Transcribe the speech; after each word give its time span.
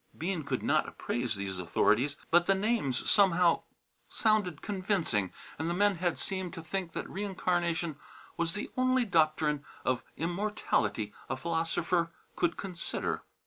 Bean 0.17 0.41
could 0.43 0.63
not 0.63 0.87
appraise 0.87 1.35
these 1.35 1.59
authorities, 1.59 2.17
but 2.31 2.47
the 2.47 2.55
names 2.55 3.07
somehow 3.07 3.61
sounded 4.09 4.63
convincing 4.63 5.31
and 5.59 5.69
the 5.69 5.75
men 5.75 5.97
had 5.97 6.17
seemed 6.17 6.55
to 6.55 6.63
think 6.63 6.93
that 6.93 7.07
reincarnation 7.07 7.99
was 8.35 8.53
the 8.53 8.71
only 8.75 9.05
doctrine 9.05 9.63
of 9.85 10.01
immortality 10.17 11.13
a 11.29 11.37
philosopher 11.37 12.09
could 12.35 12.57
consider. 12.57 13.21